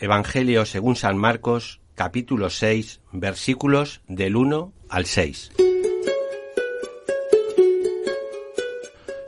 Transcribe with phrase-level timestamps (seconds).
[0.00, 5.52] Evangelio según San Marcos, capítulo 6, versículos del 1 al 6.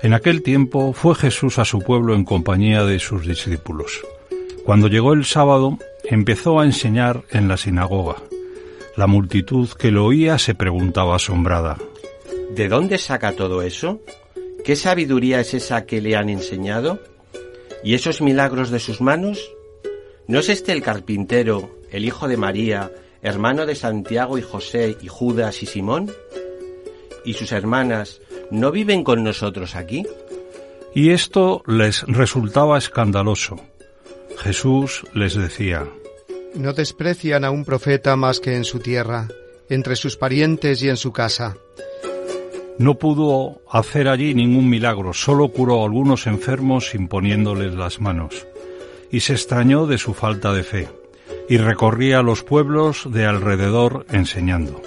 [0.01, 4.01] En aquel tiempo fue Jesús a su pueblo en compañía de sus discípulos.
[4.65, 8.17] Cuando llegó el sábado, empezó a enseñar en la sinagoga.
[8.97, 11.77] La multitud que lo oía se preguntaba asombrada.
[12.51, 14.01] ¿De dónde saca todo eso?
[14.65, 16.99] ¿Qué sabiduría es esa que le han enseñado?
[17.85, 19.51] ¿Y esos milagros de sus manos?
[20.29, 25.09] ¿No es este el carpintero, el hijo de María, hermano de Santiago y José y
[25.09, 26.13] Judas y Simón?
[27.25, 28.21] ¿Y sus hermanas
[28.51, 30.07] no viven con nosotros aquí?
[30.95, 33.57] Y esto les resultaba escandaloso.
[34.39, 35.89] Jesús les decía,
[36.55, 39.29] No desprecian a un profeta más que en su tierra,
[39.69, 41.57] entre sus parientes y en su casa.
[42.79, 48.47] No pudo hacer allí ningún milagro, solo curó a algunos enfermos imponiéndoles las manos
[49.13, 50.89] y se extrañó de su falta de fe,
[51.49, 54.83] y recorría los pueblos de alrededor enseñando.